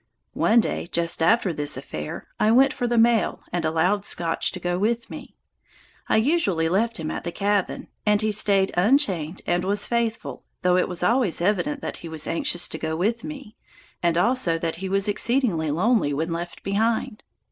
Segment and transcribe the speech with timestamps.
[0.33, 4.59] One day, just after this affair, I went for the mail, and allowed Scotch to
[4.59, 5.35] go with me.
[6.09, 10.75] I usually left him at the cabin, and he stayed unchained and was faithful, though
[10.77, 13.55] it was always evident that he was anxious to go with me
[14.01, 17.23] and also that he was exceedingly lonely when left behind.